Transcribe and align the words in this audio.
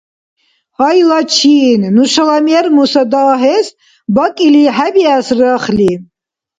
Гьай, 0.77 0.97
лачин, 1.09 1.81
нушала 1.95 2.37
мер-муса 2.47 3.03
дагьес 3.11 3.67
бакӀили 4.15 4.63
хӀебиэс 4.75 5.27
рахли. 5.37 5.91